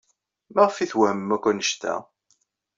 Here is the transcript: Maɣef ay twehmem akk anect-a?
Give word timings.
Maɣef 0.53 0.75
ay 0.77 0.89
twehmem 0.91 1.35
akk 1.35 1.45
anect-a? 1.49 1.95